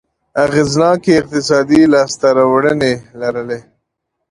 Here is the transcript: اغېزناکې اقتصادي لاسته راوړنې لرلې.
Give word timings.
اغېزناکې 0.45 1.11
اقتصادي 1.21 1.81
لاسته 1.93 2.27
راوړنې 2.37 2.93
لرلې. 3.21 3.59